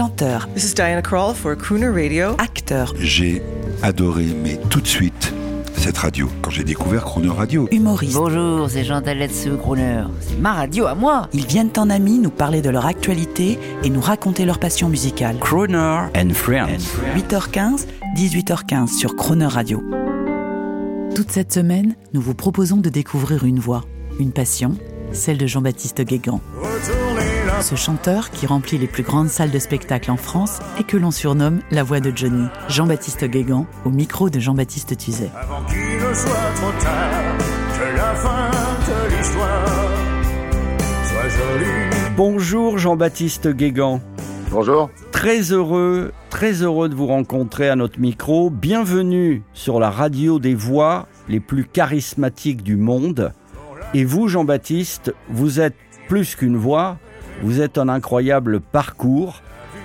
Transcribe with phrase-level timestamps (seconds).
[0.00, 2.34] chanteur, This is Diana Krall for Crooner Radio.
[2.38, 3.42] acteur, J'ai
[3.82, 5.34] adoré, mais tout de suite,
[5.76, 6.26] cette radio.
[6.40, 8.14] Quand j'ai découvert Chrono Radio, humoriste.
[8.14, 10.04] Bonjour, c'est Jean Daletsu, Crooner.
[10.20, 11.28] C'est ma radio à moi.
[11.34, 15.38] Ils viennent en amis nous parler de leur actualité et nous raconter leur passion musicale.
[15.38, 16.96] Croner and Friends.
[17.14, 17.84] 8h15,
[18.16, 19.82] 18h15 sur Croner Radio.
[21.14, 23.82] Toute cette semaine, nous vous proposons de découvrir une voix,
[24.18, 24.76] une passion,
[25.12, 26.40] celle de Jean-Baptiste Guégan.
[27.60, 31.10] Ce chanteur qui remplit les plus grandes salles de spectacle en France et que l'on
[31.10, 32.46] surnomme la voix de Johnny.
[32.68, 35.30] Jean-Baptiste Guégan au micro de Jean-Baptiste Tuzet.
[35.34, 37.38] avant qu'il ne soit trop tard,
[37.78, 39.90] que la fin de l'histoire
[41.04, 42.14] soit jolie.
[42.16, 44.00] Bonjour Jean-Baptiste Guégan.
[44.50, 44.90] Bonjour.
[45.12, 48.50] Très heureux, très heureux de vous rencontrer à notre micro.
[48.50, 53.32] Bienvenue sur la radio des voix les plus charismatiques du monde.
[53.92, 55.76] Et vous, Jean-Baptiste, vous êtes
[56.08, 56.96] plus qu'une voix,
[57.42, 59.42] vous êtes un incroyable parcours,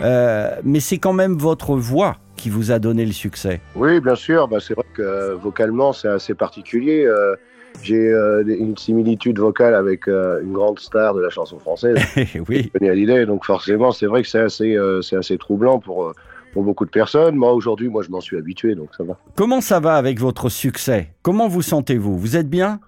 [0.00, 3.60] Euh, mais c'est quand même votre voix qui vous a donné le succès.
[3.74, 4.46] Oui, bien sûr.
[4.46, 7.04] Bah, c'est vrai que euh, vocalement, c'est assez particulier.
[7.04, 7.34] Euh,
[7.82, 11.96] J'ai euh, une similitude vocale avec une grande star de la chanson française,
[12.48, 13.26] oui, Johnny Hallyday.
[13.26, 16.12] Donc forcément, c'est vrai que c'est assez, c'est assez troublant pour,
[16.52, 17.34] pour beaucoup de personnes.
[17.34, 19.16] Moi, aujourd'hui, moi, je m'en suis habitué, donc ça va.
[19.34, 21.08] comment ça va avec votre succès?
[21.22, 22.16] Comment vous sentez-vous?
[22.18, 22.78] Vous êtes bien?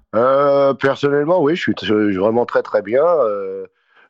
[0.81, 3.03] Personnellement, oui, je suis, je suis vraiment très très bien.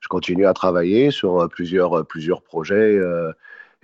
[0.01, 3.33] Je continue à travailler sur euh, plusieurs, euh, plusieurs projets euh,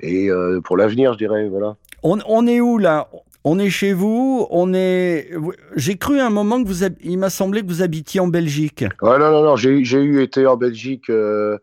[0.01, 0.29] et
[0.65, 1.49] pour l'avenir, je dirais.
[1.49, 1.77] Voilà.
[2.03, 3.09] On, on est où là?
[3.45, 4.47] On est chez vous?
[4.51, 5.31] On est.
[5.77, 6.83] J'ai cru un moment que vous.
[6.85, 8.85] hab- Il m'a semblé que vous habitiez en Belgique.
[9.01, 9.57] Ouais, non, non, non.
[9.57, 11.57] J'ai eu été en Belgique euh,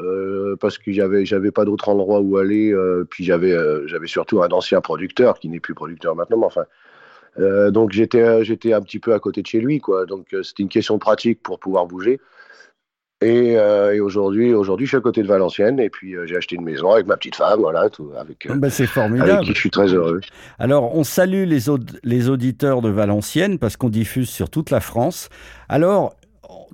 [0.00, 2.72] euh, parce que j'avais j'avais pas d'autre endroit où aller.
[2.72, 3.54] euh, puis j'avais
[3.86, 6.64] j'avais surtout un ancien producteur qui n'est plus producteur maintenant, mais enfin.
[7.70, 10.04] Donc j'étais j'étais un petit peu à côté de chez lui, quoi.
[10.04, 12.20] Donc c'était une question de pratique pour pouvoir bouger.
[13.22, 16.36] Et, euh, et aujourd'hui aujourd'hui je suis à côté de Valenciennes et puis euh, j'ai
[16.36, 18.46] acheté une maison avec ma petite femme, voilà, tout avec.
[18.46, 19.44] euh, Ben, c'est avec formidable.
[19.44, 20.20] qui je suis très heureux.
[20.58, 24.80] Alors, on salue les, aud- les auditeurs de Valenciennes parce qu'on diffuse sur toute la
[24.80, 25.28] France.
[25.68, 26.14] Alors,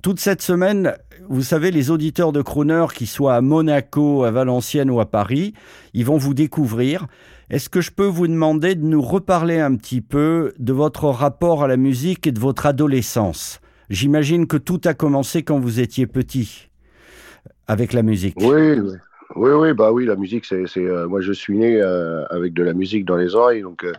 [0.02, 0.94] toute cette semaine,
[1.28, 5.52] vous savez, les auditeurs de Crooner, qui soient à Monaco, à Valenciennes ou à Paris,
[5.92, 7.06] ils vont vous découvrir.
[7.50, 11.62] Est-ce que je peux vous demander de nous reparler un petit peu de votre rapport
[11.64, 13.60] à la musique et de votre adolescence?
[13.90, 16.68] J'imagine que tout a commencé quand vous étiez petit
[17.66, 18.40] avec la musique.
[18.40, 18.96] Oui, oui,
[19.36, 22.52] oui, oui, bah oui, la musique, c'est, c'est, euh, moi je suis né euh, avec
[22.54, 23.84] de la musique dans les oreilles, donc.
[23.84, 23.92] euh,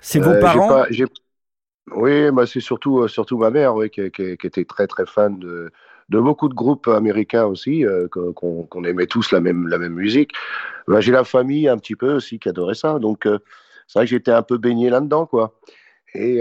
[0.00, 0.86] C'est vos parents pas-
[1.94, 5.38] Oui, bah c'est surtout, surtout ma mère oui, qui, qui- qui était très très fan
[5.38, 5.70] de,
[6.10, 10.32] de beaucoup de groupes américains aussi, qu'on aimait tous la même, la même musique.
[10.88, 13.22] Bah, j'ai la famille un petit peu aussi qui adorait ça, donc
[13.88, 15.58] c'est vrai que j'étais un peu baigné là-dedans, quoi.
[16.14, 16.40] Et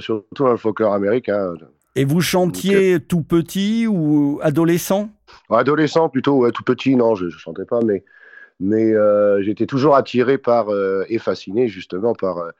[0.00, 1.54] surtout dans le folklore américain.
[1.94, 5.10] Et vous chantiez tout petit ou adolescent?
[5.50, 8.02] Adolescent plutôt, ouais, tout petit, non, je ne chantais pas, mais,
[8.60, 12.50] mais euh, j'étais toujours attiré par euh, et fasciné justement par, euh,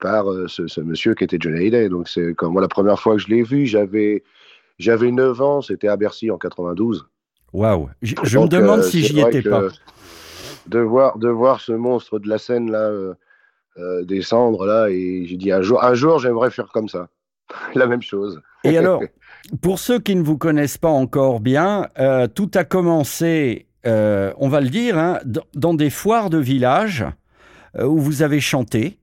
[0.00, 1.88] par euh, ce, ce monsieur qui était Johnny Hallyday.
[1.90, 4.24] Donc c'est comme moi la première fois que je l'ai vu, j'avais
[4.78, 7.06] j'avais 9 ans, c'était à Bercy en 92.
[7.52, 9.68] Waouh Je, je me demande si j'y étais que pas.
[10.66, 12.90] De voir, de voir ce monstre de la scène là
[14.02, 17.08] descendre là, et j'ai dit un jour, un jour j'aimerais faire comme ça.
[17.74, 18.40] la même chose.
[18.64, 19.02] Et alors,
[19.62, 24.48] pour ceux qui ne vous connaissent pas encore bien, euh, tout a commencé, euh, on
[24.48, 25.18] va le dire, hein,
[25.54, 27.04] dans des foires de village
[27.76, 28.98] euh, où vous avez chanté.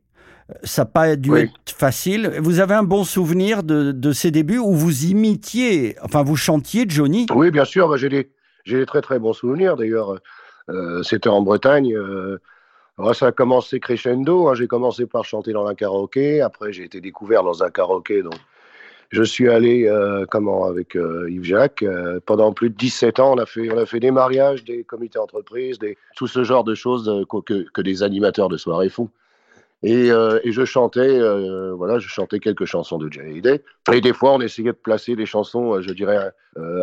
[0.64, 1.40] Ça n'a pas dû Oui.
[1.42, 2.32] être facile.
[2.40, 6.86] Vous avez un bon souvenir de, de ces débuts où vous imitiez, enfin vous chantiez
[6.88, 7.26] Johnny?
[7.34, 8.30] Oui, bien sûr, bah, j'ai des,
[8.68, 10.20] des très très bons souvenirs d'ailleurs.
[11.04, 11.96] C'était en Bretagne.
[12.98, 14.48] Alors, ça a commencé crescendo.
[14.48, 16.42] hein, j'ai commencé par chanter dans un karaoké.
[16.42, 18.24] Après, j'ai été découvert dans un karaoké.
[18.24, 18.36] Donc,
[19.12, 23.34] je suis allé euh, comment avec euh, Yves Jacques euh, pendant plus de 17 ans.
[23.34, 26.64] On a fait, on a fait des mariages, des comités d'entreprise, des, tout ce genre
[26.64, 29.10] de choses que, que- des animateurs de soirée font.
[29.84, 31.20] Et, et je chantais,
[31.74, 33.62] voilà, je chantais quelques chansons de Johnny Hallyday.
[33.94, 36.32] Et des fois, on essayait de placer des chansons, je dirais,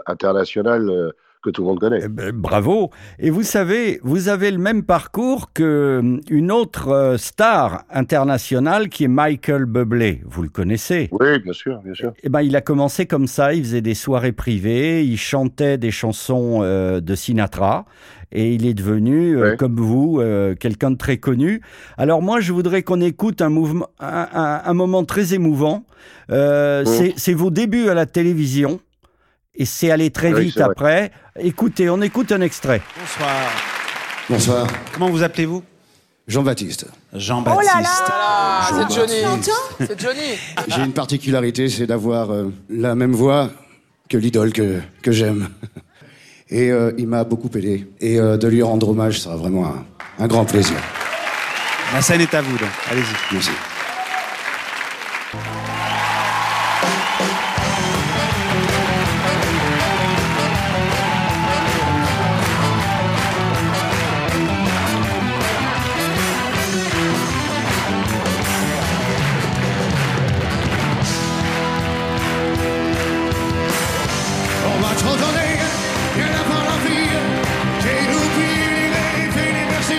[0.06, 1.12] internationales
[1.42, 2.00] que tout le monde connaît.
[2.04, 2.90] Eh ben, bravo.
[3.18, 8.88] Et vous savez, vous avez le même parcours que hum, une autre euh, star internationale
[8.88, 10.22] qui est Michael Bublé.
[10.24, 12.12] Vous le connaissez Oui, bien sûr, bien sûr.
[12.22, 13.52] Eh ben, il a commencé comme ça.
[13.54, 15.04] Il faisait des soirées privées.
[15.04, 17.84] Il chantait des chansons euh, de Sinatra.
[18.34, 19.56] Et il est devenu, euh, Ouais.
[19.58, 21.60] comme vous, euh, quelqu'un de très connu.
[21.98, 25.84] Alors moi, je voudrais qu'on écoute un, mouvement, un, un- un moment très émouvant.
[26.30, 26.84] Euh,
[27.16, 28.80] C'est vos débuts à la télévision.
[29.54, 31.12] Et c'est allé très Oui, vite après.
[31.38, 32.80] Écoutez, on écoute un extrait.
[32.98, 33.36] Bonsoir.
[34.30, 35.62] Bonsoir, Comment vous appelez-vous?
[36.28, 36.86] Jean-Baptiste.
[37.12, 37.70] Jean-Baptiste.
[38.10, 39.20] Ah, c'est Johnny.
[39.20, 39.56] Jean-Baptiste.
[39.80, 40.38] C'est Johnny.
[40.68, 43.50] J'ai une particularité, c'est d'avoir euh, la même voix
[44.08, 45.48] que l'idole que, que j'aime.
[46.48, 47.88] Et euh, il m'a beaucoup aidé.
[48.00, 49.84] Et euh, de lui rendre hommage sera vraiment un,
[50.18, 50.76] un grand plaisir.
[51.92, 52.70] La scène est à vous, donc.
[52.90, 53.34] Allez-y.
[53.34, 53.50] Merci.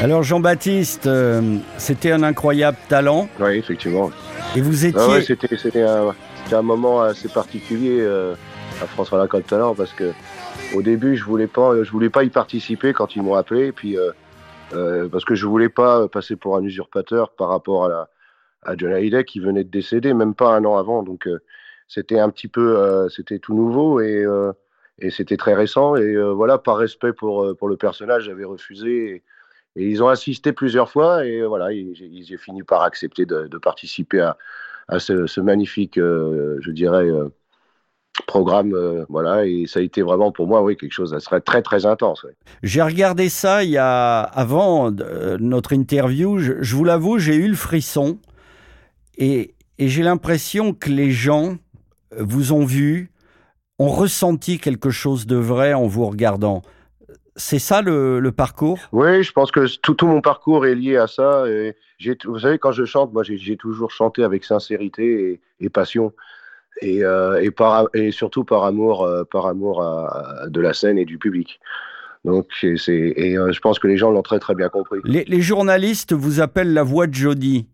[0.03, 3.29] Alors Jean-Baptiste, euh, c'était un incroyable talent.
[3.39, 4.11] Oui, effectivement.
[4.53, 5.00] et vous étiez...
[5.01, 6.13] Ah ouais, c'était un,
[6.51, 8.35] un moment assez particulier euh,
[8.81, 10.11] à François Lacoste Talent parce que
[10.75, 13.97] au début je voulais pas je voulais pas y participer quand ils m'ont appelé puis
[13.97, 14.11] euh,
[14.73, 18.09] euh, parce que je voulais pas passer pour un usurpateur par rapport à la
[18.65, 21.03] à John Hallyday qui venait de décéder même pas un an avant.
[21.03, 21.39] Donc euh,
[21.88, 24.51] c'était un petit peu euh, c'était tout nouveau et euh,
[25.00, 25.95] et c'était très récent.
[25.95, 29.23] Et euh, voilà par respect pour pour le personnage j'avais refusé et,
[29.75, 34.19] et ils ont insisté plusieurs fois et voilà j'ai fini par accepter de, participer
[34.87, 37.29] à ce, magnifique, euh, je dirais, euh,
[38.27, 38.73] programme.
[38.73, 41.61] euh, voilà, et ça a été vraiment pour moi, oui, quelque chose, ça serait très,
[41.61, 42.25] très intense.
[42.61, 44.91] J'ai regardé ça il y a avant
[45.39, 46.37] notre interview.
[46.37, 48.19] Je, vous l'avoue, j'ai eu le frisson
[49.17, 51.57] et j'ai l'impression que les gens
[52.17, 53.11] vous ont vu,
[53.79, 56.61] ont ressenti quelque chose de vrai en vous regardant.
[57.35, 58.80] C'est ça le, le parcours?
[58.91, 61.45] Oui, je pense que tout, tout mon parcours est lié à ça.
[61.47, 61.75] Et
[62.25, 66.13] vous savez, quand je chante, moi, j'ai, toujours chanté avec sincérité et, et passion.
[66.81, 70.74] Et, euh, et, par, et surtout par amour, euh, par amour à- à- de la
[70.74, 71.59] scène et du public.
[72.25, 75.00] Donc, et euh, je pense que les gens l'ont très, très bien compris.
[75.03, 77.68] les, les journalistes vous appellent la voix de Jody.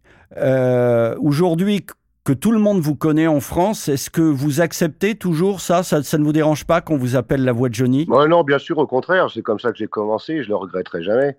[1.19, 1.85] Aujourd'hui,
[2.29, 6.03] que tout le monde vous connaît en France, est-ce que vous acceptez toujours ça, ça
[6.03, 8.05] Ça ne vous dérange pas qu'on vous appelle la voix de Johnny?
[8.07, 11.37] Non, bien sûr, au contraire, c'est comme ça que j'ai commencé, je le regretterai jamais.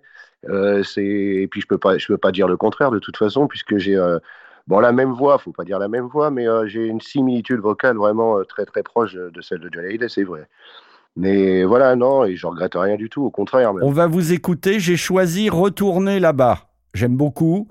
[0.49, 3.47] Euh, et puis je peux pas, je peux pas dire le contraire de toute façon,
[3.47, 4.19] puisque j'ai euh,
[4.67, 7.61] bon la même voix, faut pas dire la même voix, mais euh, j'ai une similitude
[7.61, 10.49] vocale vraiment très très proche de de celle de Johnny Hallyday, c'est vrai.
[11.15, 13.73] Mais voilà, non, et je regrette rien du tout, au contraire.
[13.73, 13.85] même.
[13.85, 14.81] On va vous écouter.
[14.81, 16.67] J'ai choisi Retourner là-bas.
[16.93, 17.69] J'aime beaucoup.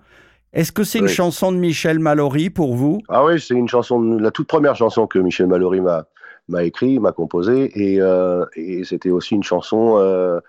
[0.52, 3.00] Est-ce que c'est une chanson de Michel Mallory pour vous?
[3.08, 6.06] Ah oui, c'est une chanson, de- la toute première chanson que Michel Mallory m'a
[6.48, 10.40] m'a écrit, m'a composée, et, euh, et c'était aussi une chanson, euh,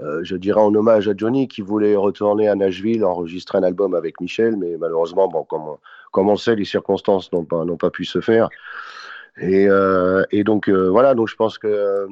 [0.00, 3.94] euh, je dirais en hommage à Johnny qui voulait retourner à Nashville, enregistrer un album
[3.94, 5.78] avec Michel, mais malheureusement, bon, comme, on-
[6.12, 8.50] comme on sait, les circonstances n'ont pas n'ont pas pu se faire.
[9.40, 9.68] Et,
[10.30, 12.06] et donc voilà, donc je pense que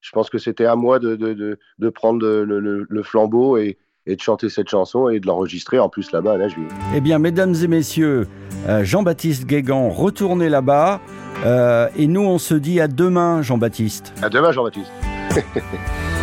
[0.00, 3.56] je pense que c'était à moi de, de, de, de prendre le, le, le flambeau
[3.56, 6.68] et, et de chanter cette chanson et de l'enregistrer en plus là-bas à Nashville.
[6.94, 8.28] Eh bien, mesdames et messieurs,
[8.68, 11.00] euh, Jean-Baptiste Guégan, retournez là-bas.
[11.44, 14.12] Euh, et nous, on se dit à demain, Jean-Baptiste.
[14.22, 14.92] À demain, Jean-Baptiste.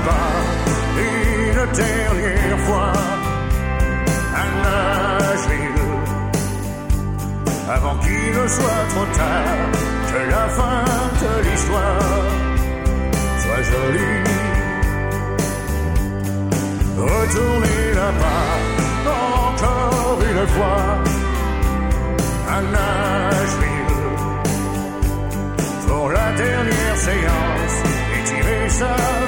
[0.00, 0.30] là-bas
[0.98, 2.92] une dernière fois
[4.34, 5.82] à Nashville
[7.68, 9.68] avant qu'il ne soit trop tard
[10.10, 10.84] que la fin
[11.22, 12.24] de l'histoire
[13.42, 14.24] soit jolie.
[16.98, 18.48] Retourner là-bas
[19.48, 20.82] encore une fois
[22.48, 23.96] à Nashville
[25.88, 27.76] pour la dernière séance
[28.14, 29.19] et tirer sa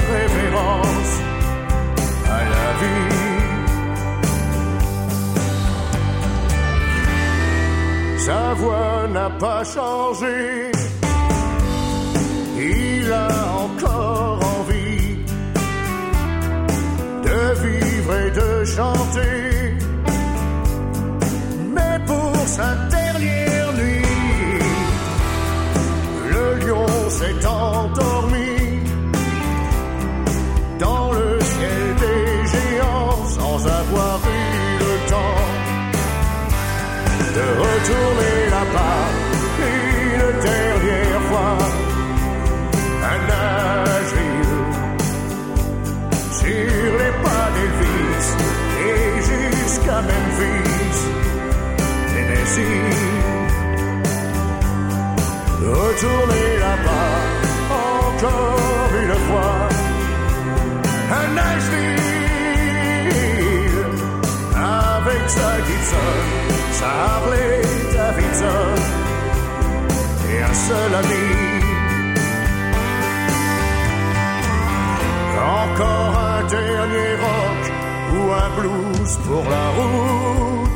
[8.25, 10.71] Sa voix n'a pas changé,
[12.57, 13.29] il a
[13.65, 15.17] encore envie
[17.27, 19.52] de vivre et de chanter,
[56.03, 57.11] retourner là-bas
[58.09, 59.57] encore une fois
[61.11, 61.99] à Nashville
[64.55, 66.21] avec sa Gibson,
[66.79, 67.61] sa Harley
[67.93, 68.75] Davidson
[70.29, 71.27] et un seul ami.
[75.63, 77.61] Encore un dernier rock
[78.13, 80.72] ou un blues pour la route.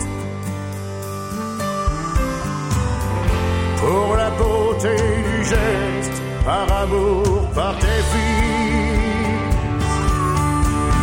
[3.88, 4.96] Pour la beauté
[5.28, 9.38] du geste, par amour, par tes filles.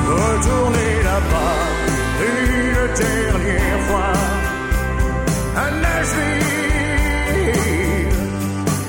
[0.06, 1.60] Retournez là-bas
[2.30, 4.16] une dernière fois
[5.62, 6.44] à Nashville.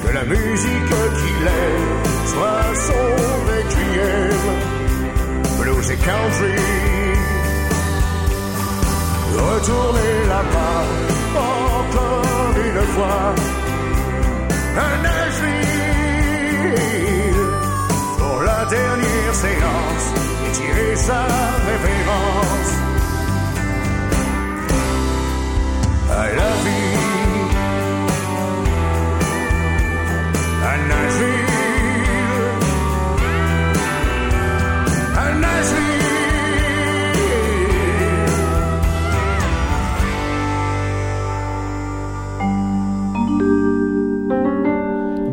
[0.04, 1.80] Que la musique qu'il est
[2.32, 3.08] soit son
[3.50, 4.44] requiem,
[5.60, 6.60] blues et country.
[9.38, 10.84] Retournez là-bas
[11.80, 13.55] encore une fois
[21.08, 21.22] sa
[21.70, 22.72] révérence
[26.12, 26.96] à la vie
[30.64, 30.78] à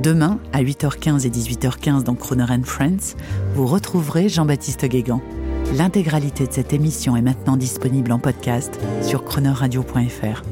[0.03, 3.17] Demain, à 8h15 et 18h15 dans Croner and Friends,
[3.55, 5.23] vous retrouverez Jean-Baptiste Guégan.
[5.75, 10.43] L'intégralité de cette émission est maintenant disponible en podcast sur chroneuradio.fr.